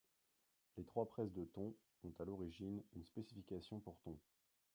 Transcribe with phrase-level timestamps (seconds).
[0.77, 4.17] Les trois presses de tons ont à l'origine une spécification pour tons.